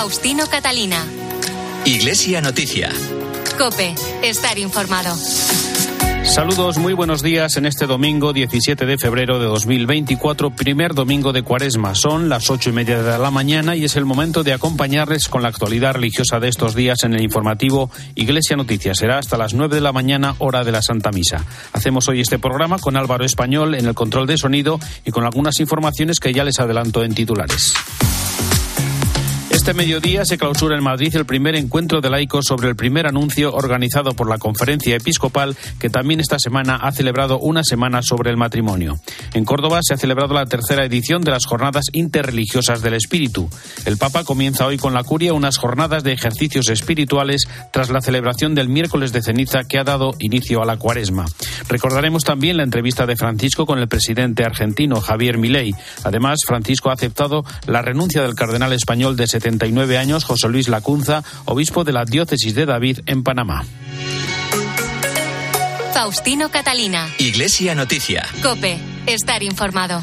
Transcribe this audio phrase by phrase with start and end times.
[0.00, 1.04] Faustino Catalina.
[1.84, 2.90] Iglesia Noticia.
[3.58, 5.14] Cope, estar informado.
[6.24, 11.42] Saludos, muy buenos días en este domingo 17 de febrero de 2024, primer domingo de
[11.42, 11.94] cuaresma.
[11.94, 15.42] Son las ocho y media de la mañana y es el momento de acompañarles con
[15.42, 18.96] la actualidad religiosa de estos días en el informativo Iglesia Noticias.
[18.96, 21.44] Será hasta las nueve de la mañana, hora de la Santa Misa.
[21.74, 25.60] Hacemos hoy este programa con Álvaro Español en el control de sonido y con algunas
[25.60, 27.74] informaciones que ya les adelanto en titulares.
[29.60, 33.52] Este mediodía se clausura en Madrid el primer encuentro de laicos sobre el primer anuncio
[33.52, 38.38] organizado por la Conferencia Episcopal, que también esta semana ha celebrado una semana sobre el
[38.38, 38.98] matrimonio.
[39.34, 43.50] En Córdoba se ha celebrado la tercera edición de las Jornadas Interreligiosas del Espíritu.
[43.84, 48.54] El Papa comienza hoy con la curia unas jornadas de ejercicios espirituales tras la celebración
[48.54, 51.26] del miércoles de ceniza que ha dado inicio a la cuaresma.
[51.68, 55.74] Recordaremos también la entrevista de Francisco con el presidente argentino Javier Milei.
[56.04, 59.66] Además, Francisco ha aceptado la renuncia del cardenal español de 70
[59.98, 63.64] años, José Luis Lacunza, obispo de la diócesis de David en Panamá.
[65.92, 67.08] Faustino Catalina.
[67.18, 68.26] Iglesia Noticia.
[68.42, 70.02] Cope, estar informado.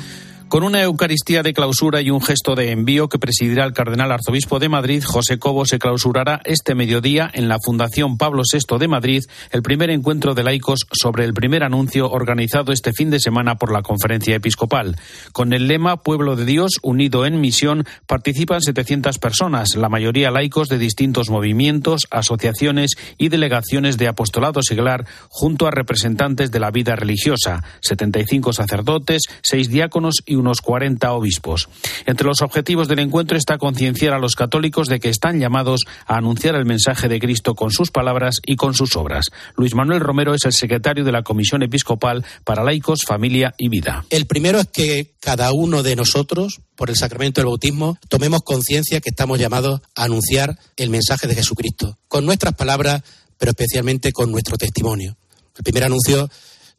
[0.49, 4.59] Con una Eucaristía de clausura y un gesto de envío que presidirá el cardenal arzobispo
[4.59, 9.23] de Madrid, José Cobo, se clausurará este mediodía en la Fundación Pablo VI de Madrid
[9.51, 13.73] el primer encuentro de laicos sobre el primer anuncio organizado este fin de semana por
[13.73, 14.95] la Conferencia Episcopal.
[15.33, 20.69] Con el lema Pueblo de Dios unido en misión participan 700 personas, la mayoría laicos
[20.69, 26.95] de distintos movimientos, asociaciones y delegaciones de apostolado seglar, junto a representantes de la vida
[26.95, 31.69] religiosa, 75 sacerdotes, 6 diáconos y unos 40 obispos.
[32.05, 36.17] Entre los objetivos del encuentro está concienciar a los católicos de que están llamados a
[36.17, 39.25] anunciar el mensaje de Cristo con sus palabras y con sus obras.
[39.55, 44.05] Luis Manuel Romero es el secretario de la Comisión Episcopal para Laicos, Familia y Vida.
[44.09, 49.01] El primero es que cada uno de nosotros, por el sacramento del bautismo, tomemos conciencia
[49.01, 53.03] que estamos llamados a anunciar el mensaje de Jesucristo, con nuestras palabras,
[53.37, 55.17] pero especialmente con nuestro testimonio.
[55.57, 56.29] El primer anuncio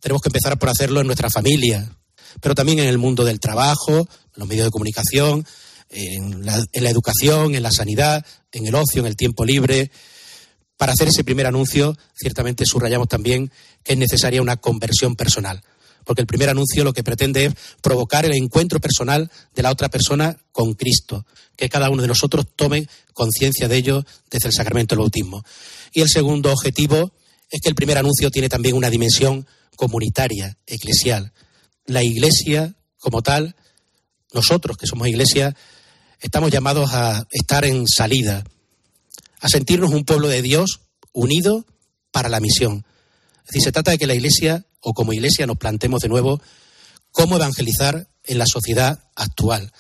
[0.01, 1.91] tenemos que empezar por hacerlo en nuestra familia,
[2.41, 4.07] pero también en el mundo del trabajo, en
[4.37, 5.47] los medios de comunicación,
[5.91, 9.91] en la, educación, en la sanidad, en el ocio, en el tiempo libre.
[10.77, 13.51] Para hacer ese primer anuncio, ciertamente subrayamos también
[13.83, 15.63] que es necesaria una conversión personal,
[16.05, 19.89] porque el primer anuncio lo que pretende es provocar el encuentro personal de la otra
[19.89, 21.27] persona con Cristo,
[21.57, 25.43] que cada uno de nosotros tome conciencia de ello desde el sacramento del bautismo.
[25.93, 27.13] Y el segundo objetivo
[27.51, 31.33] es que el primer anuncio tiene también una dimensión comunitaria, eclesial
[31.89, 33.57] la Iglesia como tal,
[34.33, 35.57] nosotros que somos Iglesia,
[36.21, 38.45] estamos llamados a estar en salida,
[39.41, 40.83] a sentirnos un pueblo de Dios
[41.13, 41.65] unido
[42.13, 42.85] para la misión.
[43.41, 46.41] Es decir, se trata de que la Iglesia, o como Iglesia, nos plantemos de nuevo
[47.11, 49.73] cómo evangelizar en la sociedad actual.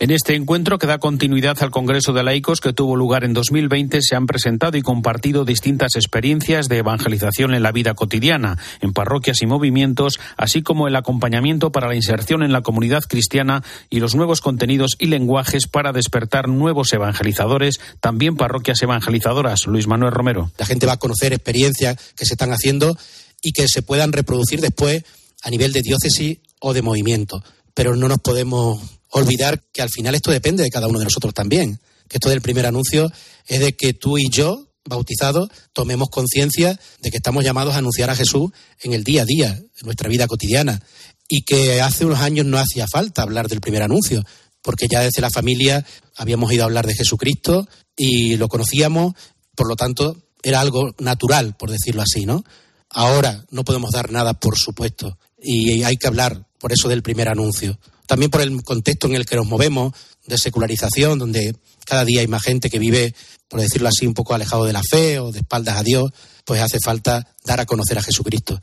[0.00, 4.00] En este encuentro que da continuidad al Congreso de Laicos que tuvo lugar en 2020
[4.02, 9.40] se han presentado y compartido distintas experiencias de evangelización en la vida cotidiana, en parroquias
[9.42, 14.16] y movimientos, así como el acompañamiento para la inserción en la comunidad cristiana y los
[14.16, 19.66] nuevos contenidos y lenguajes para despertar nuevos evangelizadores, también parroquias evangelizadoras.
[19.66, 20.50] Luis Manuel Romero.
[20.58, 22.96] La gente va a conocer experiencias que se están haciendo
[23.42, 25.04] y que se puedan reproducir después
[25.42, 27.44] a nivel de diócesis o de movimiento.
[27.74, 28.80] Pero no nos podemos
[29.14, 31.78] olvidar que al final esto depende de cada uno de nosotros también.
[32.08, 33.10] Que esto del primer anuncio
[33.46, 38.10] es de que tú y yo, bautizados, tomemos conciencia de que estamos llamados a anunciar
[38.10, 38.50] a Jesús
[38.82, 40.82] en el día a día, en nuestra vida cotidiana.
[41.28, 44.24] Y que hace unos años no hacía falta hablar del primer anuncio,
[44.62, 45.86] porque ya desde la familia
[46.16, 49.14] habíamos ido a hablar de Jesucristo y lo conocíamos,
[49.54, 52.44] por lo tanto, era algo natural, por decirlo así, ¿no?
[52.90, 57.28] Ahora no podemos dar nada, por supuesto, y hay que hablar por eso del primer
[57.28, 59.92] anuncio también por el contexto en el que nos movemos,
[60.26, 61.54] de secularización, donde
[61.84, 63.14] cada día hay más gente que vive,
[63.48, 66.10] por decirlo así, un poco alejado de la fe o de espaldas a Dios,
[66.44, 68.60] pues hace falta dar a conocer a Jesucristo.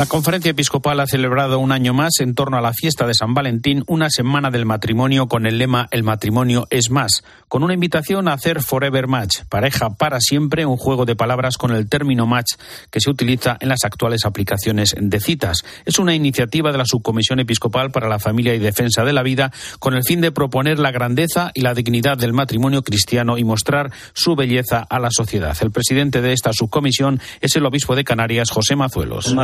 [0.00, 3.34] La conferencia episcopal ha celebrado un año más en torno a la fiesta de San
[3.34, 8.26] Valentín una semana del matrimonio con el lema El matrimonio es más, con una invitación
[8.26, 12.54] a hacer Forever Match, pareja para siempre, un juego de palabras con el término match
[12.90, 15.66] que se utiliza en las actuales aplicaciones de citas.
[15.84, 19.52] Es una iniciativa de la Subcomisión Episcopal para la Familia y Defensa de la Vida
[19.80, 23.92] con el fin de proponer la grandeza y la dignidad del matrimonio cristiano y mostrar
[24.14, 25.54] su belleza a la sociedad.
[25.60, 29.34] El presidente de esta subcomisión es el obispo de Canarias, José Mazuelos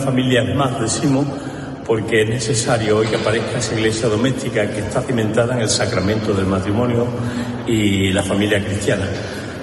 [0.00, 1.26] familias más, decimos,
[1.86, 6.32] porque es necesario hoy que aparezca esa iglesia doméstica que está cimentada en el sacramento
[6.32, 7.06] del matrimonio
[7.66, 9.06] y la familia cristiana.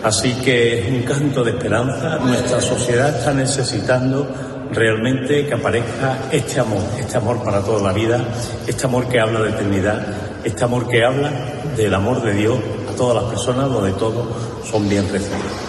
[0.03, 2.17] Así que es un canto de esperanza.
[2.17, 4.27] Nuestra sociedad está necesitando
[4.71, 8.21] realmente que aparezca este amor, este amor para toda la vida,
[8.67, 10.05] este amor que habla de eternidad,
[10.43, 11.31] este amor que habla
[11.75, 12.57] del amor de Dios
[12.91, 14.27] a todas las personas, donde todos
[14.69, 15.66] son bien recibidos.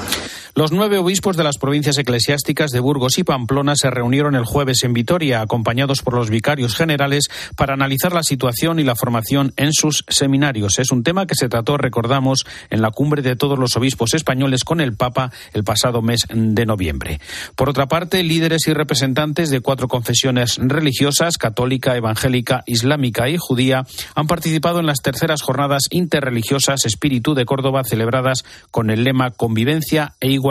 [0.58, 4.82] Los nueve obispos de las provincias eclesiásticas de Burgos y Pamplona se reunieron el jueves
[4.82, 9.72] en Vitoria, acompañados por los vicarios generales, para analizar la situación y la formación en
[9.72, 10.80] sus seminarios.
[10.80, 14.64] Es un tema que se trató, recordamos, en la cumbre de todos los obispos españoles
[14.64, 17.20] con el Papa el pasado mes de noviembre.
[17.54, 23.86] Por otra parte, líderes y representantes de cuatro confesiones religiosas, católica, evangélica, islámica y judía,
[24.16, 30.14] han participado en las terceras jornadas interreligiosas Espíritu de Córdoba celebradas con el lema Convivencia
[30.18, 30.47] e Igualdad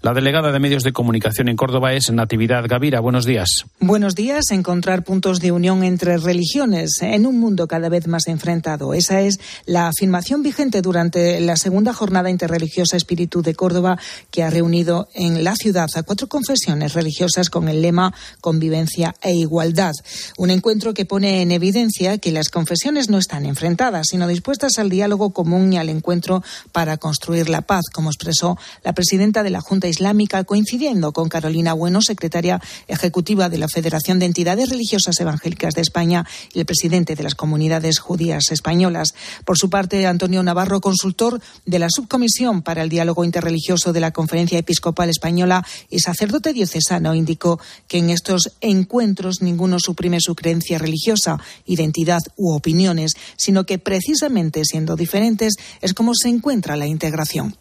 [0.00, 3.00] la delegada de medios de comunicación en Córdoba es Natividad Gavira.
[3.00, 3.66] Buenos días.
[3.80, 4.50] Buenos días.
[4.50, 8.94] Encontrar puntos de unión entre religiones en un mundo cada vez más enfrentado.
[8.94, 13.98] Esa es la afirmación vigente durante la segunda jornada interreligiosa Espíritu de Córdoba
[14.30, 19.34] que ha reunido en la ciudad a cuatro confesiones religiosas con el lema Convivencia e
[19.34, 19.92] Igualdad.
[20.38, 24.88] Un encuentro que pone en evidencia que las confesiones no están enfrentadas, sino dispuestas al
[24.88, 26.42] diálogo común y al encuentro
[26.72, 31.72] para construir la paz, como expresó la presidenta de la Junta Islámica, coincidiendo con Carolina
[31.72, 36.24] Bueno, secretaria ejecutiva de la Federación de Entidades Religiosas Evangélicas de España
[36.54, 39.14] y el presidente de las comunidades judías españolas.
[39.44, 44.12] Por su parte, Antonio Navarro, consultor de la Subcomisión para el Diálogo Interreligioso de la
[44.12, 47.58] Conferencia Episcopal Española y sacerdote diocesano, indicó
[47.88, 54.62] que en estos encuentros ninguno suprime su creencia religiosa, identidad u opiniones, sino que precisamente
[54.64, 57.56] siendo diferentes es como se encuentra la integración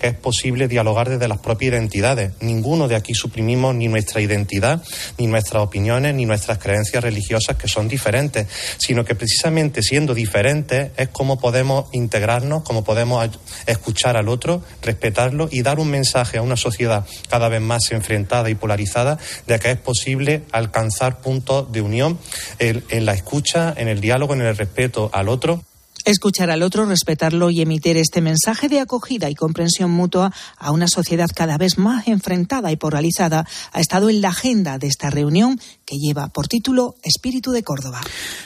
[0.00, 2.32] es posible dialogar desde las propias identidades.
[2.40, 4.82] Ninguno de aquí suprimimos ni nuestra identidad,
[5.18, 8.46] ni nuestras opiniones, ni nuestras creencias religiosas que son diferentes,
[8.78, 13.28] sino que precisamente siendo diferentes es cómo podemos integrarnos, cómo podemos
[13.66, 18.50] escuchar al otro, respetarlo y dar un mensaje a una sociedad cada vez más enfrentada
[18.50, 22.18] y polarizada de que es posible alcanzar puntos de unión
[22.58, 25.64] en la escucha, en el diálogo, en el respeto al otro
[26.04, 30.88] Escuchar al otro, respetarlo y emitir este mensaje de acogida y comprensión mutua a una
[30.88, 35.60] sociedad cada vez más enfrentada y polarizada ha estado en la agenda de esta reunión
[35.90, 38.00] que lleva por título Espíritu de Córdoba.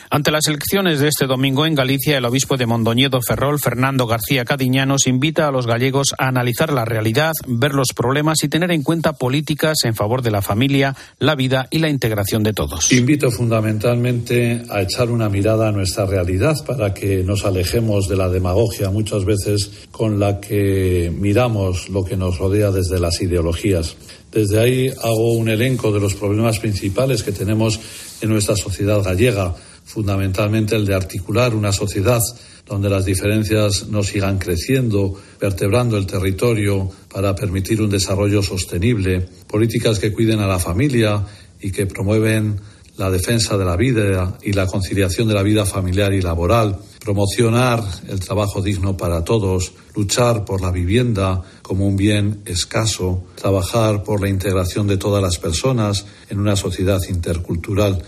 [0.08, 4.46] Ante las elecciones de este domingo en Galicia, el obispo de Mondoñedo Ferrol, Fernando García
[4.46, 8.82] Cadiñanos, invita a los gallegos a analizar la realidad, ver los problemas y tener en
[8.82, 12.91] cuenta políticas en favor de la familia, la vida y la integración de todos.
[12.93, 18.31] Invito fundamentalmente a echar una mirada a nuestra realidad para que nos alejemos de la
[18.31, 23.97] demagogia muchas veces con la que miramos lo que nos rodea desde las ideologías.
[24.35, 27.79] Desde ahí hago un elenco de los problemas principales que tenemos
[28.21, 29.55] en nuestra sociedad gallega,
[29.85, 32.19] fundamentalmente el de articular una sociedad
[32.67, 40.01] donde las diferencias no sigan creciendo, vertebrando el territorio para permitir un desarrollo sostenible, políticas
[40.01, 41.25] que cuiden a la familia
[41.61, 42.57] y que promueven
[42.96, 47.82] la defensa de la vida y la conciliación de la vida familiar y laboral, promocionar
[48.08, 54.20] el trabajo digno para todos, luchar por la vivienda como un bien escaso, trabajar por
[54.20, 58.02] la integración de todas las personas en una sociedad intercultural.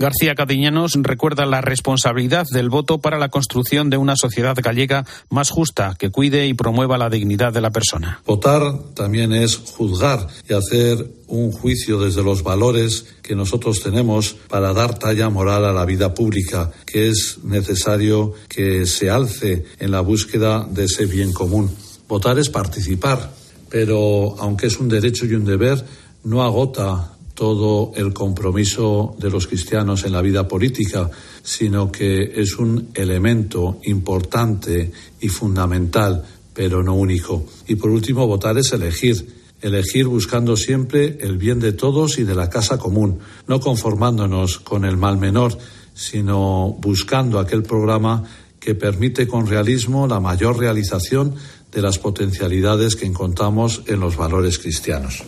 [0.00, 5.50] García Cadiñanos recuerda la responsabilidad del voto para la construcción de una sociedad gallega más
[5.50, 8.22] justa, que cuide y promueva la dignidad de la persona.
[8.24, 8.62] Votar
[8.94, 14.98] también es juzgar y hacer un juicio desde los valores que nosotros tenemos para dar
[14.98, 20.66] talla moral a la vida pública, que es necesario que se alce en la búsqueda
[20.66, 21.70] de ese bien común.
[22.08, 23.34] Votar es participar,
[23.68, 25.84] pero aunque es un derecho y un deber,
[26.24, 31.10] no agota todo el compromiso de los cristianos en la vida política,
[31.42, 34.92] sino que es un elemento importante
[35.22, 37.46] y fundamental, pero no único.
[37.66, 39.26] Y por último, votar es elegir,
[39.62, 44.84] elegir buscando siempre el bien de todos y de la casa común, no conformándonos con
[44.84, 45.56] el mal menor,
[45.94, 48.22] sino buscando aquel programa
[48.60, 51.36] que permite con realismo la mayor realización
[51.72, 55.24] de las potencialidades que encontramos en los valores cristianos.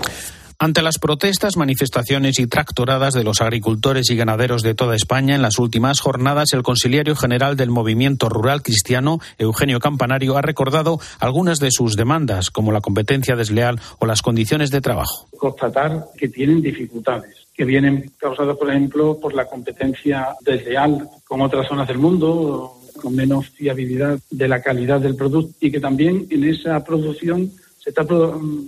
[0.62, 5.42] Ante las protestas, manifestaciones y tractoradas de los agricultores y ganaderos de toda España en
[5.42, 11.58] las últimas jornadas, el consiliario general del Movimiento Rural Cristiano, Eugenio Campanario, ha recordado algunas
[11.58, 15.26] de sus demandas, como la competencia desleal o las condiciones de trabajo.
[15.36, 21.66] Constatar que tienen dificultades que vienen causadas, por ejemplo, por la competencia desleal con otras
[21.66, 26.44] zonas del mundo, con menos fiabilidad de la calidad del producto y que también en
[26.44, 27.50] esa producción
[27.82, 28.06] se está,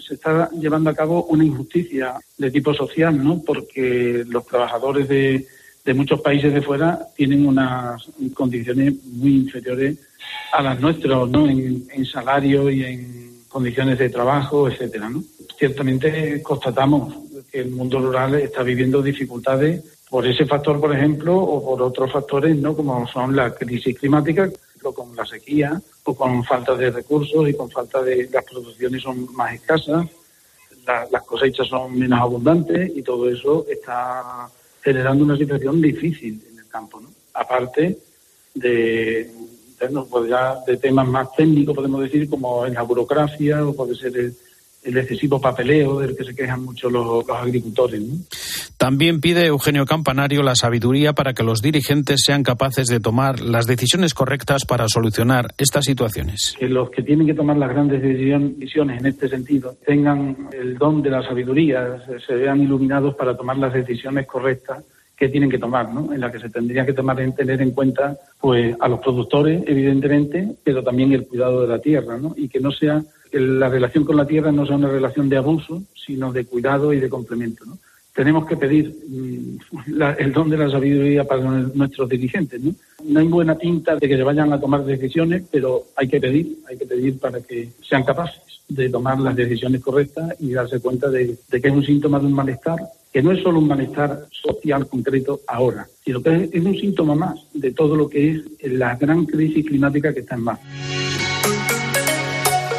[0.05, 3.41] se está llevando a cabo una injusticia de tipo social, ¿no?
[3.47, 5.47] Porque los trabajadores de,
[5.85, 8.03] de muchos países de fuera tienen unas
[8.35, 9.99] condiciones muy inferiores
[10.53, 11.49] a las nuestras, ¿no?
[11.49, 15.23] En, en salario y en condiciones de trabajo, etcétera, ¿no?
[15.57, 17.15] Ciertamente constatamos
[17.53, 22.11] que el mundo rural está viviendo dificultades por ese factor, por ejemplo, o por otros
[22.11, 22.75] factores, ¿no?
[22.75, 24.51] Como son la crisis climática,
[24.93, 29.33] con la sequía, o con falta de recursos y con falta de las producciones son
[29.35, 30.07] más escasas,
[31.11, 34.49] las cosechas son menos abundantes y todo eso está
[34.83, 37.09] generando una situación difícil en el campo, ¿no?
[37.33, 37.99] Aparte
[38.55, 39.31] de,
[40.11, 44.17] pues ya de temas más técnicos, podemos decir, como en la burocracia o puede ser
[44.17, 44.37] el,
[44.85, 48.03] el excesivo papeleo del que se quejan mucho los, agricultores.
[48.77, 53.67] También pide Eugenio Campanario la sabiduría para que los dirigentes sean capaces de tomar las
[53.67, 56.55] decisiones correctas para solucionar estas situaciones.
[56.59, 61.03] Que los que tienen que tomar las grandes decisiones en este sentido tengan el don
[61.03, 64.85] de la sabiduría, se vean iluminados para tomar las decisiones correctas
[65.17, 66.13] que tienen que tomar, ¿no?
[66.13, 69.63] En la que se tendría que tomar en tener en cuenta, pues, a los productores,
[69.67, 72.35] evidentemente, pero también el cuidado de la tierra, ¿no?
[72.37, 73.03] Y que no sea
[73.41, 77.01] la relación con la tierra no sea una relación de abuso, sino de cuidado y
[77.01, 77.79] de complemento, ¿no?
[78.15, 79.59] Tenemos que pedir mm,
[80.19, 82.73] el don de la sabiduría para nuestros dirigentes, ¿no?
[83.19, 86.77] Hay buena tinta de que se vayan a tomar decisiones, pero hay que pedir, hay
[86.77, 91.37] que pedir para que sean capaces de tomar las decisiones correctas y darse cuenta de,
[91.51, 92.79] de que es un síntoma de un malestar
[93.15, 97.47] que no es solo un malestar social concreto ahora, sino que es, un síntoma más
[97.55, 100.65] de todo lo que es la gran crisis climática que está en marcha.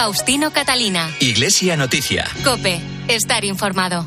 [0.00, 1.10] Faustino Catalina.
[1.20, 2.24] Iglesia Noticia.
[2.42, 2.80] Cope.
[3.06, 4.06] Estar informado.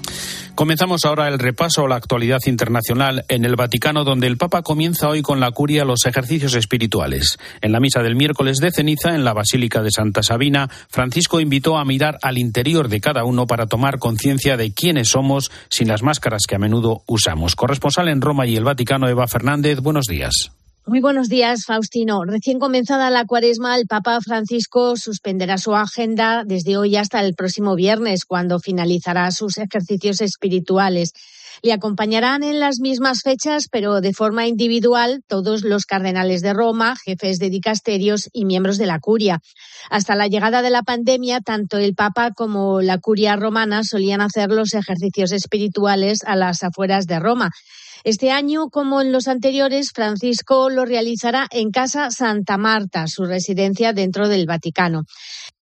[0.55, 5.07] Comenzamos ahora el repaso a la actualidad internacional en el Vaticano, donde el Papa comienza
[5.07, 7.37] hoy con la curia los ejercicios espirituales.
[7.61, 11.77] En la misa del miércoles de ceniza, en la Basílica de Santa Sabina, Francisco invitó
[11.77, 16.01] a mirar al interior de cada uno para tomar conciencia de quiénes somos sin las
[16.01, 17.55] máscaras que a menudo usamos.
[17.55, 20.53] Corresponsal en Roma y el Vaticano, Eva Fernández, buenos días.
[20.85, 22.25] Muy buenos días, Faustino.
[22.25, 27.75] Recién comenzada la cuaresma, el Papa Francisco suspenderá su agenda desde hoy hasta el próximo
[27.75, 31.13] viernes, cuando finalizará sus ejercicios espirituales.
[31.61, 36.97] Le acompañarán en las mismas fechas, pero de forma individual, todos los cardenales de Roma,
[37.05, 39.39] jefes de dicasterios y miembros de la curia.
[39.89, 44.49] Hasta la llegada de la pandemia, tanto el Papa como la curia romana solían hacer
[44.49, 47.51] los ejercicios espirituales a las afueras de Roma.
[48.03, 53.93] Este año, como en los anteriores, Francisco lo realizará en Casa Santa Marta, su residencia
[53.93, 55.03] dentro del Vaticano.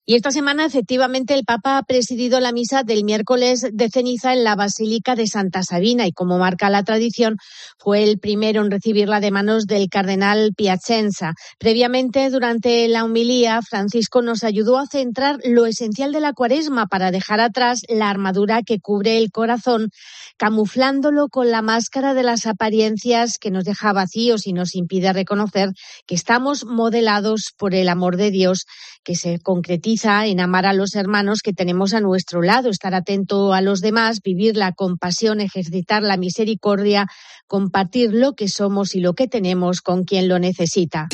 [0.03, 4.43] Y esta semana, efectivamente, el Papa ha presidido la misa del miércoles de ceniza en
[4.43, 7.37] la Basílica de Santa Sabina y, como marca la tradición,
[7.77, 11.33] fue el primero en recibirla de manos del cardenal Piacenza.
[11.59, 17.11] Previamente, durante la humilía, Francisco nos ayudó a centrar lo esencial de la cuaresma para
[17.11, 19.89] dejar atrás la armadura que cubre el corazón
[20.37, 25.69] camuflándolo con la máscara de las apariencias que nos deja vacíos y nos impide reconocer
[26.07, 28.65] que estamos modelados por el amor de Dios
[29.03, 29.90] que se concretiza
[30.25, 34.21] en amar a los hermanos que tenemos a nuestro lado, estar atento a los demás,
[34.23, 37.07] vivir la compasión, ejercitar la misericordia,
[37.51, 41.09] compartir lo que somos y lo que tenemos con quien lo necesita.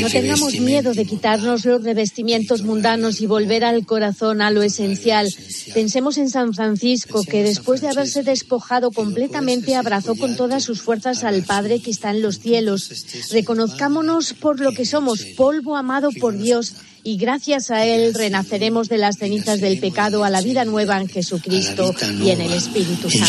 [0.00, 5.28] No tengamos miedo de quitarnos los revestimientos mundanos y volver al corazón, a lo esencial.
[5.74, 11.22] Pensemos en San Francisco, que después de haberse despojado completamente, abrazó con todas sus fuerzas
[11.22, 12.88] al Padre que está en los cielos.
[13.32, 18.98] Reconozcámonos por lo que somos, polvo amado por Dios, y gracias a Él renaceremos de
[18.98, 23.26] las cenizas del pecado a la vida nueva en Jesucristo y en el Espíritu Santo.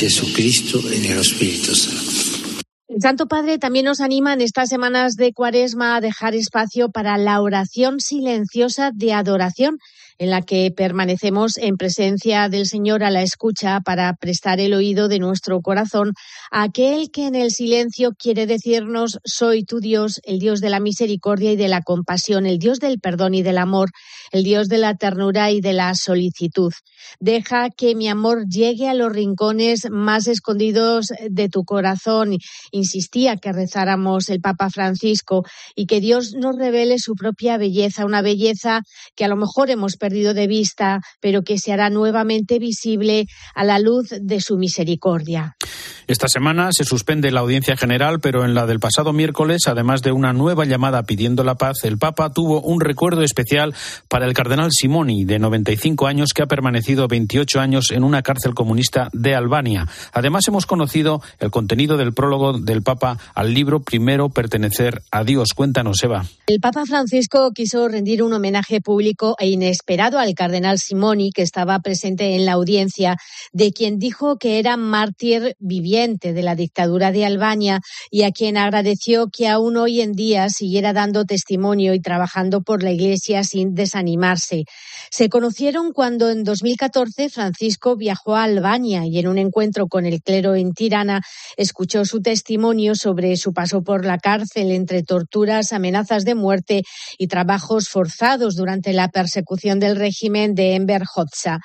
[2.88, 7.17] El Santo Padre también nos anima en estas semanas de Cuaresma a dejar espacio para
[7.17, 9.77] la oración silenciosa de adoración
[10.19, 15.07] en la que permanecemos en presencia del Señor a la escucha para prestar el oído
[15.07, 16.11] de nuestro corazón
[16.51, 20.81] a aquel que en el silencio quiere decirnos soy tu Dios, el Dios de la
[20.81, 23.91] misericordia y de la compasión, el Dios del perdón y del amor,
[24.31, 26.73] el Dios de la ternura y de la solicitud.
[27.21, 32.38] Deja que mi amor llegue a los rincones más escondidos de tu corazón.
[32.71, 35.45] Insistía que rezáramos el Papa Francisco
[35.75, 38.81] y que Dios nos revele su propia belleza, una belleza
[39.15, 43.27] que a lo mejor hemos perdido perdido de vista, pero que se hará nuevamente visible
[43.53, 45.55] a la luz de su misericordia.
[46.07, 50.11] Esta semana se suspende la audiencia general, pero en la del pasado miércoles, además de
[50.11, 53.75] una nueva llamada pidiendo la paz, el Papa tuvo un recuerdo especial
[54.07, 58.55] para el cardenal Simoni, de 95 años, que ha permanecido 28 años en una cárcel
[58.55, 59.87] comunista de Albania.
[60.11, 65.49] Además, hemos conocido el contenido del prólogo del Papa al libro Primero pertenecer a Dios.
[65.55, 66.25] Cuéntanos, Eva.
[66.47, 71.79] El Papa Francisco quiso rendir un homenaje público e inesperado al cardenal Simoni, que estaba
[71.79, 73.17] presente en la audiencia,
[73.51, 78.55] de quien dijo que era mártir viviente de la dictadura de Albania y a quien
[78.55, 83.75] agradeció que aún hoy en día siguiera dando testimonio y trabajando por la Iglesia sin
[83.75, 84.63] desanimarse.
[85.11, 90.21] Se conocieron cuando en 2014 Francisco viajó a Albania y en un encuentro con el
[90.21, 91.21] clero en Tirana
[91.57, 96.83] escuchó su testimonio sobre su paso por la cárcel entre torturas, amenazas de muerte
[97.17, 101.60] y trabajos forzados durante la persecución régimen de Enver Hoxha.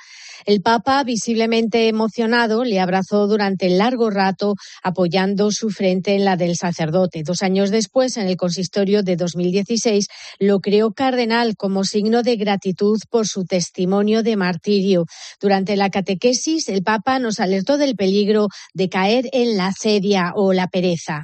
[0.47, 6.57] El Papa, visiblemente emocionado, le abrazó durante largo rato, apoyando su frente en la del
[6.57, 7.23] sacerdote.
[7.25, 10.07] Dos años después, en el consistorio de 2016,
[10.39, 15.07] lo creó cardenal como signo de gratitud por su testimonio de martirio.
[15.41, 20.53] Durante la catequesis, el Papa nos alertó del peligro de caer en la sedia o
[20.53, 21.23] la pereza.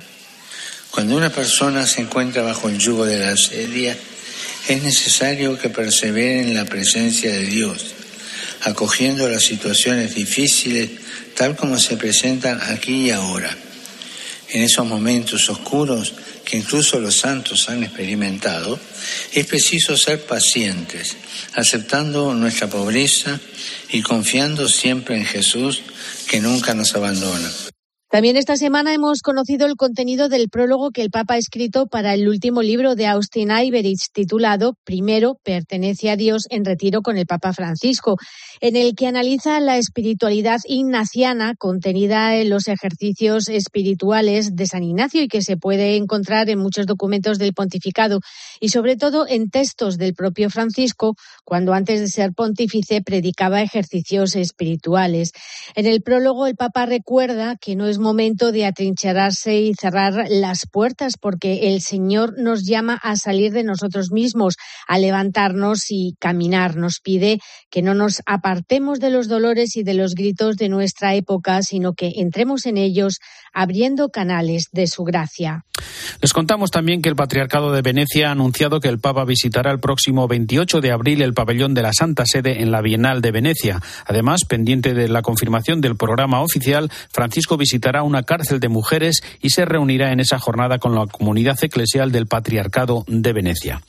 [0.90, 3.96] Cuando una persona se encuentra bajo el yugo de la sedia,
[4.68, 7.94] es necesario que persevere en la presencia de Dios
[8.62, 10.90] acogiendo las situaciones difíciles
[11.34, 13.56] tal como se presentan aquí y ahora.
[14.50, 16.12] En esos momentos oscuros
[16.44, 18.78] que incluso los santos han experimentado,
[19.32, 21.16] es preciso ser pacientes,
[21.54, 23.38] aceptando nuestra pobreza
[23.90, 25.82] y confiando siempre en Jesús
[26.26, 27.50] que nunca nos abandona.
[28.10, 32.12] También esta semana hemos conocido el contenido del prólogo que el Papa ha escrito para
[32.12, 37.26] el último libro de Austin Iverich titulado Primero pertenece a Dios en retiro con el
[37.26, 38.16] Papa Francisco,
[38.60, 45.22] en el que analiza la espiritualidad ignaciana contenida en los ejercicios espirituales de San Ignacio
[45.22, 48.18] y que se puede encontrar en muchos documentos del pontificado
[48.58, 51.14] y sobre todo en textos del propio Francisco
[51.44, 55.30] cuando antes de ser pontífice predicaba ejercicios espirituales.
[55.76, 60.66] En el prólogo el Papa recuerda que no es momento de atrincherarse y cerrar las
[60.70, 66.76] puertas porque el Señor nos llama a salir de nosotros mismos, a levantarnos y caminar.
[66.76, 67.38] Nos pide
[67.70, 71.92] que no nos apartemos de los dolores y de los gritos de nuestra época, sino
[71.92, 73.18] que entremos en ellos
[73.52, 75.64] abriendo canales de su gracia.
[76.20, 79.80] Les contamos también que el Patriarcado de Venecia ha anunciado que el Papa visitará el
[79.80, 83.80] próximo 28 de abril el pabellón de la Santa Sede en la Bienal de Venecia.
[84.06, 89.50] Además, pendiente de la confirmación del programa oficial, Francisco visitará una cárcel de mujeres y
[89.50, 93.82] se reunirá en esa jornada con la comunidad eclesial del Patriarcado de Venecia.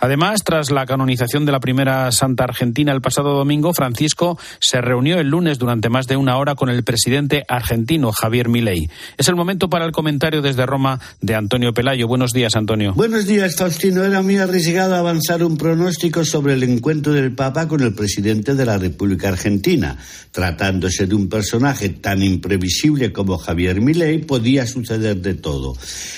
[0.00, 5.18] Además, tras la canonización de la primera Santa Argentina el pasado domingo, Francisco se reunió
[5.18, 8.88] el lunes durante más de una hora con el presidente argentino Javier Milei.
[9.16, 12.06] Es el momento para el comentario desde Roma de Antonio Pelayo.
[12.06, 12.92] Buenos días, Antonio.
[12.94, 14.04] Buenos días, Faustino.
[14.04, 18.64] Era muy arriesgado avanzar un pronóstico sobre el encuentro del Papa con el presidente de
[18.64, 19.96] la República Argentina.
[20.30, 25.74] Tratándose de un personaje tan imprevisible como Javier Milei, podía suceder de todo.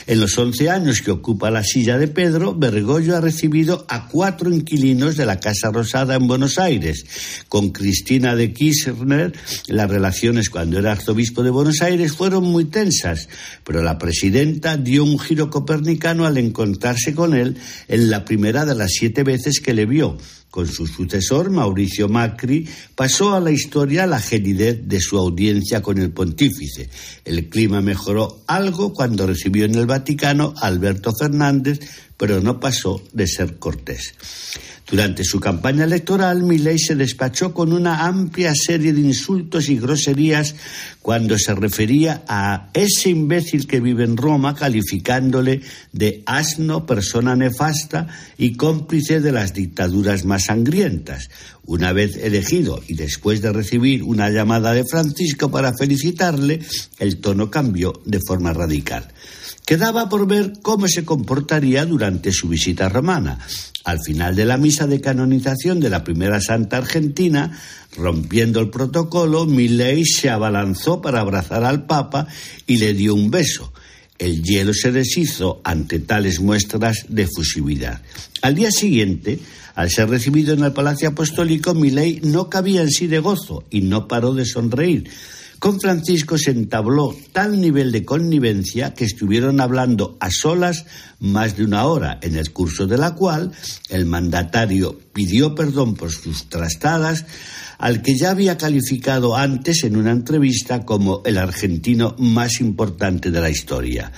[0.08, 4.52] En los 11 años que ocupa la silla de Pedro, Bergoglio ha recibido a cuatro
[4.52, 7.04] inquilinos de la Casa Rosada en Buenos Aires.
[7.48, 9.32] Con Cristina de Kirchner,
[9.68, 13.28] las relaciones cuando era arzobispo de Buenos Aires fueron muy tensas,
[13.62, 18.74] pero la presidenta dio un giro copernicano al encontrarse con él en la primera de
[18.74, 20.18] las siete veces que le vio.
[20.50, 25.98] Con su sucesor, Mauricio Macri, pasó a la historia la gelidez de su audiencia con
[25.98, 26.90] el pontífice.
[27.24, 31.78] El clima mejoró algo cuando recibió en el Vaticano a Alberto Fernández,
[32.16, 34.14] pero no pasó de ser cortés.
[34.90, 40.56] Durante su campaña electoral, Milei se despachó con una amplia serie de insultos y groserías
[41.00, 45.60] cuando se refería a ese imbécil que vive en Roma, calificándole
[45.92, 51.30] de asno, persona nefasta y cómplice de las dictaduras más sangrientas.
[51.66, 56.58] Una vez elegido y después de recibir una llamada de Francisco para felicitarle,
[56.98, 59.06] el tono cambió de forma radical.
[59.70, 63.38] Quedaba por ver cómo se comportaría durante su visita romana.
[63.84, 67.56] Al final de la misa de canonización de la primera santa argentina,
[67.96, 72.26] rompiendo el protocolo, Milei se abalanzó para abrazar al Papa
[72.66, 73.72] y le dio un beso.
[74.18, 78.02] El hielo se deshizo ante tales muestras de fusividad.
[78.42, 79.38] Al día siguiente,
[79.76, 83.82] al ser recibido en el Palacio Apostólico, Milei no cabía en sí de gozo y
[83.82, 85.08] no paró de sonreír
[85.60, 90.86] Con Francisco se entabló tal nivel de connivencia que estuvieron hablando a solas
[91.18, 93.52] más de una hora, en el curso de la cual
[93.90, 97.26] el mandatario pidió perdón por sus trastadas
[97.76, 103.40] al que ya había calificado antes en una entrevista como el argentino más importante de
[103.42, 104.12] la historia.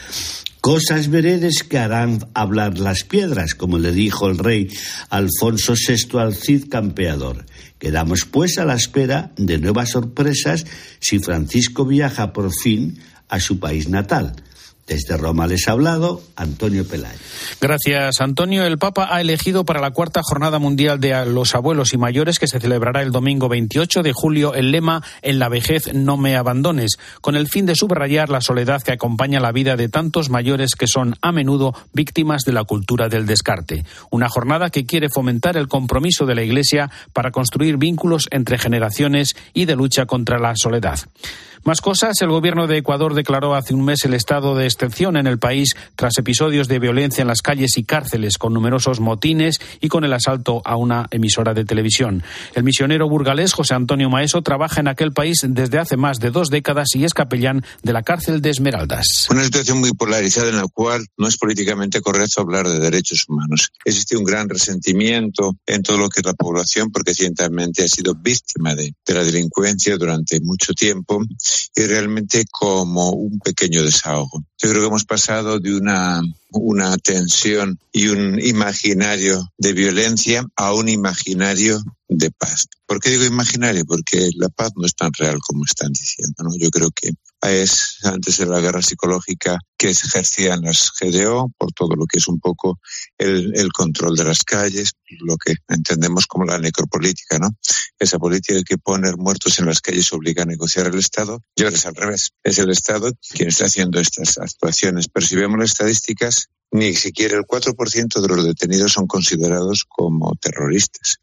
[0.62, 4.68] Cosas veredes que harán hablar las piedras, como le dijo el rey
[5.10, 7.46] Alfonso VI al Cid campeador.
[7.80, 10.64] Quedamos pues a la espera de nuevas sorpresas
[11.00, 14.36] si Francisco viaja por fin a su país natal.
[14.86, 17.18] Desde Roma les ha hablado Antonio Pelayo.
[17.60, 18.64] Gracias, Antonio.
[18.64, 22.48] El Papa ha elegido para la cuarta jornada mundial de los abuelos y mayores, que
[22.48, 26.98] se celebrará el domingo 28 de julio, el lema En la vejez no me abandones,
[27.20, 30.88] con el fin de subrayar la soledad que acompaña la vida de tantos mayores que
[30.88, 33.84] son a menudo víctimas de la cultura del descarte.
[34.10, 39.36] Una jornada que quiere fomentar el compromiso de la Iglesia para construir vínculos entre generaciones
[39.54, 40.98] y de lucha contra la soledad.
[41.64, 45.28] Más cosas, el gobierno de Ecuador declaró hace un mes el estado de excepción en
[45.28, 49.86] el país tras episodios de violencia en las calles y cárceles con numerosos motines y
[49.86, 52.24] con el asalto a una emisora de televisión.
[52.56, 56.50] El misionero burgalés José Antonio Maeso trabaja en aquel país desde hace más de dos
[56.50, 59.28] décadas y es capellán de la cárcel de Esmeraldas.
[59.30, 63.70] Una situación muy polarizada en la cual no es políticamente correcto hablar de derechos humanos.
[63.84, 68.16] Existe un gran resentimiento en todo lo que es la población porque ciertamente ha sido
[68.16, 71.22] víctima de, de la delincuencia durante mucho tiempo
[71.74, 74.44] y realmente como un pequeño desahogo.
[74.58, 80.74] Yo creo que hemos pasado de una, una tensión y un imaginario de violencia a
[80.74, 82.68] un imaginario de paz.
[82.86, 83.84] ¿Por qué digo imaginario?
[83.84, 86.44] Porque la paz no es tan real como están diciendo.
[86.44, 86.50] ¿no?
[86.56, 87.12] Yo creo que
[87.50, 92.18] es antes de la guerra psicológica que se ejercían las GDO por todo lo que
[92.18, 92.78] es un poco
[93.18, 97.50] el, el, control de las calles, lo que entendemos como la necropolítica, ¿no?
[97.98, 101.42] Esa política que poner muertos en las calles obliga a negociar el Estado.
[101.56, 102.30] Yo es al revés.
[102.44, 105.08] Es el Estado quien está haciendo estas actuaciones.
[105.08, 110.34] Pero si vemos las estadísticas, ni siquiera el 4% de los detenidos son considerados como
[110.36, 111.18] terroristas.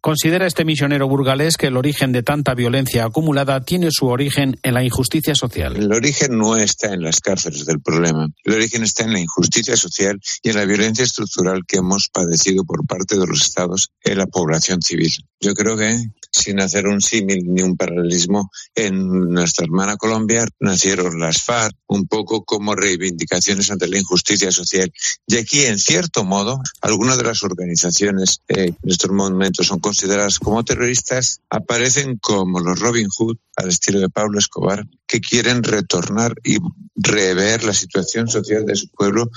[0.00, 4.74] Considera este misionero burgalés que el origen de tanta violencia acumulada tiene su origen en
[4.74, 5.76] la injusticia social.
[5.76, 8.28] El origen no está en las cárceles del problema.
[8.44, 12.64] El origen está en la injusticia social y en la violencia estructural que hemos padecido
[12.64, 15.12] por parte de los estados en la población civil.
[15.40, 15.96] Yo creo que
[16.30, 22.06] sin hacer un símil ni un paralelismo, en nuestra hermana Colombia nacieron las FARC un
[22.06, 24.92] poco como reivindicaciones ante la injusticia social.
[25.26, 30.38] Y aquí, en cierto modo, algunas de las organizaciones eh, en estos momentos son consideradas
[30.38, 36.34] como terroristas, aparecen como los Robin Hood, al estilo de Pablo Escobar, que quieren retornar
[36.44, 36.58] y
[36.94, 39.30] rever la situación social de su pueblo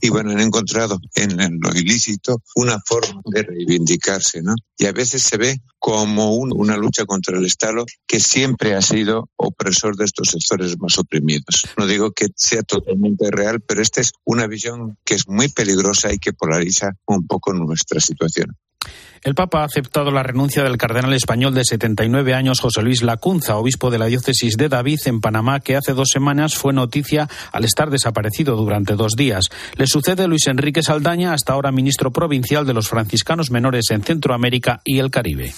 [0.00, 4.54] y bueno, han encontrado en, lo ilícito una forma de reivindicarse, ¿no?
[4.78, 8.82] Y a veces se ve como un, una lucha contra el Estado que siempre ha
[8.82, 11.66] sido opresor de estos sectores más oprimidos.
[11.76, 16.12] No digo que sea totalmente real, pero esta es una visión que es muy peligrosa
[16.12, 18.56] y que polariza un poco nuestra situación.
[19.22, 23.56] El Papa ha aceptado la renuncia del cardenal español de 79 años José Luis Lacunza,
[23.56, 27.64] obispo de la diócesis de David en Panamá, que hace dos semanas fue noticia al
[27.64, 29.48] estar desaparecido durante dos días.
[29.76, 34.80] Le sucede Luis Enrique Saldaña, hasta ahora ministro provincial de los franciscanos menores en Centroamérica
[34.84, 35.52] y el Caribe.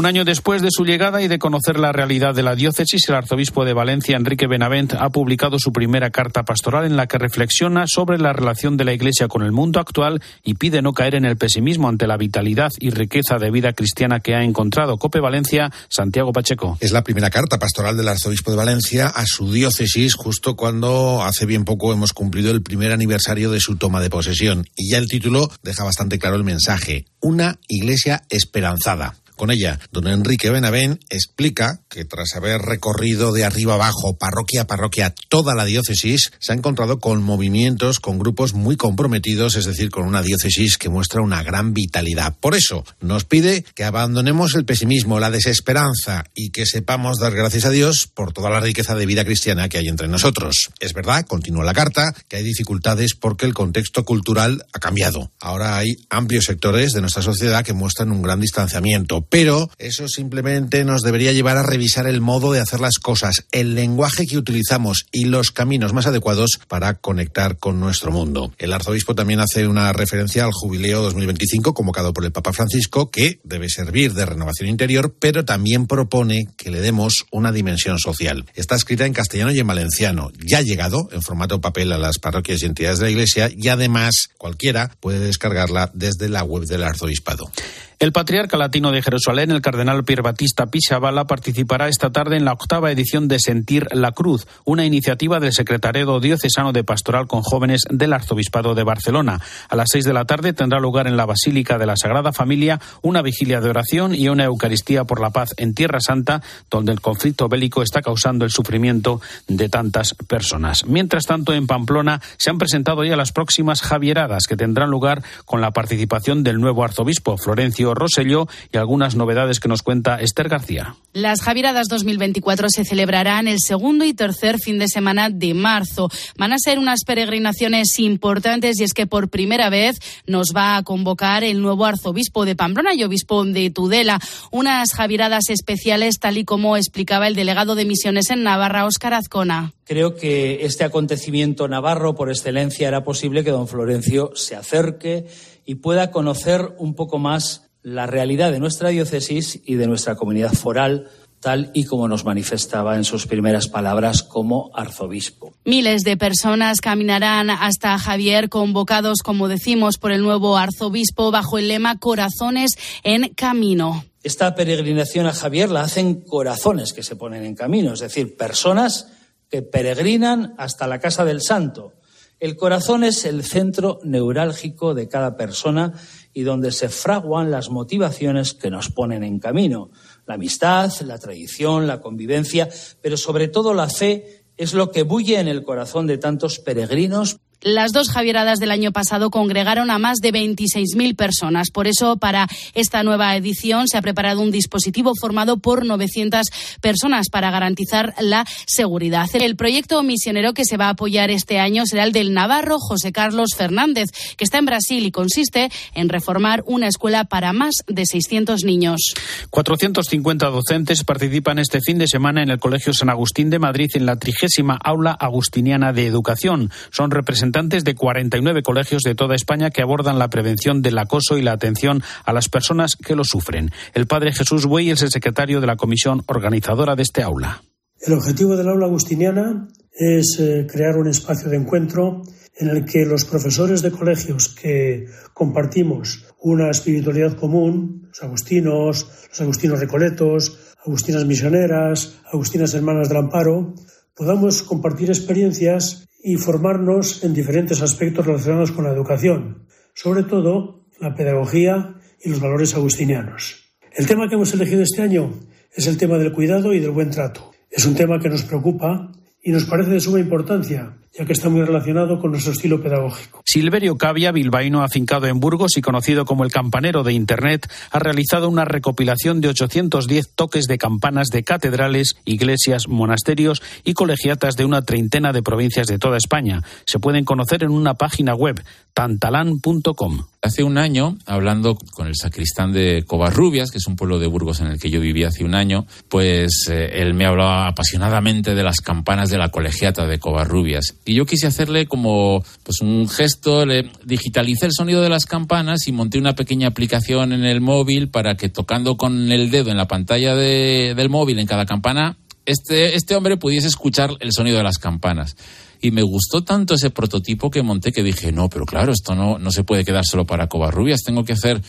[0.00, 3.16] Un año después de su llegada y de conocer la realidad de la diócesis, el
[3.16, 7.84] arzobispo de Valencia, Enrique Benavent, ha publicado su primera carta pastoral en la que reflexiona
[7.86, 11.26] sobre la relación de la Iglesia con el mundo actual y pide no caer en
[11.26, 14.96] el pesimismo ante la vitalidad y riqueza de vida cristiana que ha encontrado.
[14.96, 16.78] Cope Valencia, Santiago Pacheco.
[16.80, 21.44] Es la primera carta pastoral del arzobispo de Valencia a su diócesis justo cuando hace
[21.44, 24.64] bien poco hemos cumplido el primer aniversario de su toma de posesión.
[24.74, 27.04] Y ya el título deja bastante claro el mensaje.
[27.20, 29.16] Una iglesia esperanzada.
[29.40, 34.66] Con ella, don Enrique Benavén explica que tras haber recorrido de arriba abajo, parroquia a
[34.66, 39.88] parroquia, toda la diócesis, se ha encontrado con movimientos, con grupos muy comprometidos, es decir,
[39.88, 42.36] con una diócesis que muestra una gran vitalidad.
[42.38, 47.64] Por eso, nos pide que abandonemos el pesimismo, la desesperanza y que sepamos dar gracias
[47.64, 50.68] a Dios por toda la riqueza de vida cristiana que hay entre nosotros.
[50.80, 55.32] Es verdad, continúa la carta, que hay dificultades porque el contexto cultural ha cambiado.
[55.40, 60.84] Ahora hay amplios sectores de nuestra sociedad que muestran un gran distanciamiento pero eso simplemente
[60.84, 65.06] nos debería llevar a revisar el modo de hacer las cosas, el lenguaje que utilizamos
[65.12, 68.52] y los caminos más adecuados para conectar con nuestro mundo.
[68.58, 73.40] El arzobispo también hace una referencia al jubileo 2025 convocado por el Papa Francisco, que
[73.44, 78.46] debe servir de renovación interior, pero también propone que le demos una dimensión social.
[78.54, 80.32] Está escrita en castellano y en valenciano.
[80.44, 83.68] Ya ha llegado en formato papel a las parroquias y entidades de la Iglesia y
[83.68, 87.50] además cualquiera puede descargarla desde la web del arzobispado.
[88.00, 92.54] El patriarca latino de Jerusalén, el cardenal Pier Batista Pisabala, participará esta tarde en la
[92.54, 97.82] octava edición de Sentir la Cruz, una iniciativa del Secretariado Diocesano de Pastoral con Jóvenes
[97.90, 99.42] del Arzobispado de Barcelona.
[99.68, 102.80] A las seis de la tarde tendrá lugar en la Basílica de la Sagrada Familia
[103.02, 107.02] una vigilia de oración y una Eucaristía por la paz en Tierra Santa, donde el
[107.02, 110.86] conflicto bélico está causando el sufrimiento de tantas personas.
[110.86, 115.60] Mientras tanto, en Pamplona se han presentado ya las próximas Javieradas que tendrán lugar con
[115.60, 120.96] la participación del nuevo arzobispo Florencio Roselló y algunas novedades que nos cuenta Esther García.
[121.12, 126.08] Las Javieradas 2024 se celebrarán el segundo y tercer fin de semana de marzo.
[126.36, 130.82] Van a ser unas peregrinaciones importantes y es que por primera vez nos va a
[130.82, 134.20] convocar el nuevo arzobispo de Pamplona y obispo de Tudela.
[134.50, 139.72] Unas Javieradas especiales tal y como explicaba el delegado de misiones en Navarra, Óscar Azcona.
[139.84, 145.26] Creo que este acontecimiento navarro por excelencia era posible que don Florencio se acerque
[145.64, 150.52] y pueda conocer un poco más la realidad de nuestra diócesis y de nuestra comunidad
[150.52, 151.08] foral
[151.40, 155.54] tal y como nos manifestaba en sus primeras palabras como arzobispo.
[155.64, 161.68] Miles de personas caminarán hasta Javier, convocados, como decimos, por el nuevo arzobispo bajo el
[161.68, 164.04] lema Corazones en Camino.
[164.22, 169.08] Esta peregrinación a Javier la hacen corazones que se ponen en camino, es decir, personas
[169.50, 171.94] que peregrinan hasta la casa del santo.
[172.40, 175.92] El corazón es el centro neurálgico de cada persona
[176.32, 179.90] y donde se fraguan las motivaciones que nos ponen en camino.
[180.26, 182.68] La amistad, la tradición, la convivencia,
[183.02, 187.38] pero sobre todo la fe es lo que bulle en el corazón de tantos peregrinos
[187.62, 191.70] las dos Javieradas del año pasado congregaron a más de 26.000 personas.
[191.70, 196.46] Por eso, para esta nueva edición se ha preparado un dispositivo formado por 900
[196.80, 199.28] personas para garantizar la seguridad.
[199.34, 203.12] El proyecto misionero que se va a apoyar este año será el del Navarro José
[203.12, 208.06] Carlos Fernández, que está en Brasil y consiste en reformar una escuela para más de
[208.06, 209.14] 600 niños.
[209.50, 214.06] 450 docentes participan este fin de semana en el Colegio San Agustín de Madrid en
[214.06, 216.70] la trigésima aula agustiniana de educación.
[216.90, 221.36] Son representantes representantes de 49 colegios de toda España que abordan la prevención del acoso
[221.36, 223.72] y la atención a las personas que lo sufren.
[223.92, 227.62] El padre Jesús Buey es el secretario de la comisión organizadora de este aula.
[228.00, 232.22] El objetivo del aula agustiniana es eh, crear un espacio de encuentro
[232.56, 239.40] en el que los profesores de colegios que compartimos una espiritualidad común, los agustinos, los
[239.40, 243.74] agustinos recoletos, agustinas misioneras, agustinas hermanas del amparo,
[244.14, 251.14] podamos compartir experiencias y formarnos en diferentes aspectos relacionados con la educación, sobre todo la
[251.14, 253.64] pedagogía y los valores agustinianos.
[253.92, 255.32] El tema que hemos elegido este año
[255.74, 257.52] es el tema del cuidado y del buen trato.
[257.70, 261.48] Es un tema que nos preocupa y nos parece de suma importancia, ya que está
[261.48, 263.42] muy relacionado con nuestro estilo pedagógico.
[263.44, 268.48] Silverio Cavia, bilbaíno afincado en Burgos y conocido como el campanero de Internet, ha realizado
[268.48, 274.82] una recopilación de 810 toques de campanas de catedrales, iglesias, monasterios y colegiatas de una
[274.82, 276.62] treintena de provincias de toda España.
[276.86, 278.62] Se pueden conocer en una página web,
[278.94, 280.24] tantalán.com.
[280.42, 284.60] Hace un año, hablando con el sacristán de Covarrubias, que es un pueblo de Burgos
[284.60, 288.62] en el que yo viví hace un año, pues eh, él me hablaba apasionadamente de
[288.62, 290.96] las campanas de la colegiata de Covarrubias.
[291.10, 295.88] Y yo quise hacerle como pues un gesto, le digitalicé el sonido de las campanas
[295.88, 299.76] y monté una pequeña aplicación en el móvil para que tocando con el dedo en
[299.76, 304.62] la pantalla del móvil en cada campana, este, este hombre pudiese escuchar el sonido de
[304.62, 305.36] las campanas.
[305.80, 309.36] Y me gustó tanto ese prototipo que monté que dije, no, pero claro, esto no,
[309.36, 311.60] no se puede quedar solo para Covarrubias, tengo que hacer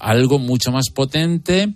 [0.00, 1.72] algo mucho más potente,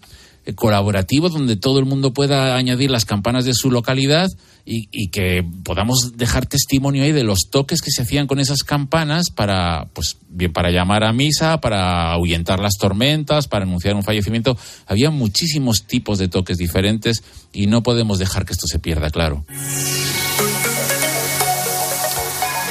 [0.54, 4.30] colaborativo, donde todo el mundo pueda añadir las campanas de su localidad
[4.64, 9.30] y, que podamos dejar testimonio ahí de los toques que se hacían con esas campanas
[9.30, 14.58] para, pues, bien para llamar a misa, para ahuyentar las tormentas, para anunciar un fallecimiento.
[14.86, 19.44] Había muchísimos tipos de toques diferentes y no podemos dejar que esto se pierda, claro.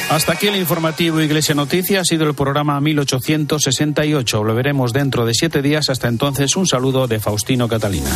[0.10, 2.02] Hasta aquí el informativo Iglesia Noticia.
[2.02, 4.44] Ha sido el programa 1868.
[4.44, 5.90] Lo veremos dentro de siete días.
[5.90, 8.10] Hasta entonces, un saludo de Faustino Catalina.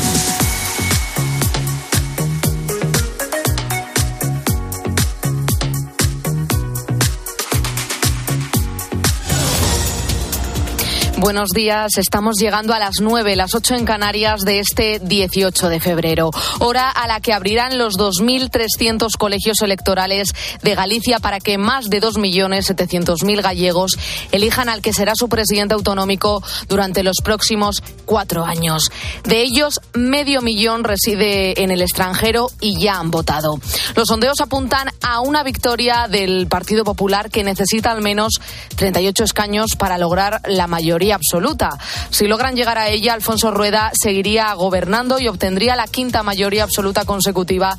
[11.20, 15.82] Buenos días, estamos llegando a las 9, las 8 en Canarias de este 18 de
[15.82, 21.90] febrero, hora a la que abrirán los 2.300 colegios electorales de Galicia para que más
[21.90, 23.98] de 2.700.000 gallegos
[24.32, 28.90] elijan al que será su presidente autonómico durante los próximos cuatro años.
[29.26, 33.60] De ellos, medio millón reside en el extranjero y ya han votado.
[33.94, 38.40] Los sondeos apuntan a una victoria del Partido Popular que necesita al menos
[38.78, 41.78] 38 escaños para lograr la mayoría absoluta.
[42.10, 47.06] Si logran llegar a ella, Alfonso Rueda seguiría gobernando y obtendría la quinta mayoría absoluta
[47.06, 47.78] consecutiva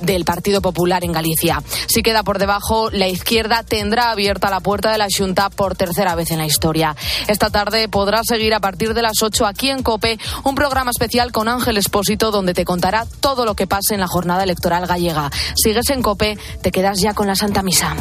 [0.00, 1.62] del Partido Popular en Galicia.
[1.86, 6.14] Si queda por debajo, la izquierda tendrá abierta la puerta de la Junta por tercera
[6.14, 6.94] vez en la historia.
[7.26, 11.32] Esta tarde podrás seguir a partir de las 8 aquí en COPE un programa especial
[11.32, 15.30] con Ángel Espósito donde te contará todo lo que pase en la jornada electoral gallega.
[15.56, 17.96] Sigues en COPE, te quedas ya con la Santa Misa.